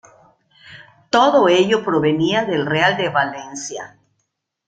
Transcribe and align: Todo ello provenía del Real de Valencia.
Todo 1.11 1.47
ello 1.47 1.83
provenía 1.85 2.43
del 2.43 2.65
Real 2.65 2.97
de 2.97 3.09
Valencia. 3.09 3.99